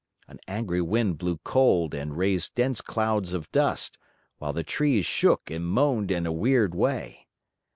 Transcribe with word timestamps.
An 0.27 0.39
angry 0.47 0.81
wind 0.81 1.19
blew 1.19 1.37
cold 1.43 1.93
and 1.93 2.17
raised 2.17 2.55
dense 2.55 2.81
clouds 2.81 3.33
of 3.33 3.51
dust, 3.51 3.99
while 4.39 4.51
the 4.51 4.63
trees 4.63 5.05
shook 5.05 5.51
and 5.51 5.63
moaned 5.63 6.09
in 6.09 6.25
a 6.25 6.31
weird 6.31 6.73
way. 6.73 7.27